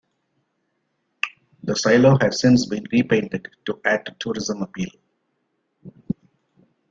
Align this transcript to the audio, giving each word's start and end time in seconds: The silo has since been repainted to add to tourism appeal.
The 1.61 1.75
silo 1.75 2.17
has 2.21 2.39
since 2.39 2.65
been 2.65 2.85
repainted 2.91 3.49
to 3.65 3.79
add 3.85 4.07
to 4.07 4.15
tourism 4.19 4.63
appeal. 4.63 4.89